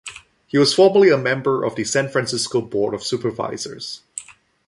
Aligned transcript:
He 0.47 0.57
was 0.57 0.73
formerly 0.73 1.11
a 1.11 1.17
member 1.19 1.63
of 1.63 1.75
the 1.75 1.83
San 1.83 2.09
Francisco 2.09 2.59
Board 2.59 2.95
of 2.95 3.03
Supervisors. 3.03 4.01